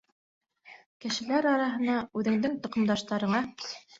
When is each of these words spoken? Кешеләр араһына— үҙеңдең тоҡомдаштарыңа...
Кешеләр 1.05 1.49
араһына— 1.51 1.99
үҙеңдең 2.21 2.57
тоҡомдаштарыңа... 2.65 3.45